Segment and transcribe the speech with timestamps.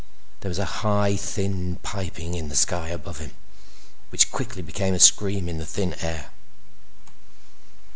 [0.39, 3.35] There was a high, thin piping in the sky above him
[4.09, 6.31] which quickly became a scream in the thin air.